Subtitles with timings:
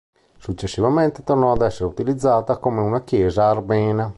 [0.39, 4.09] Successivamente tornò ad essere utilizzata come una chiesa armena.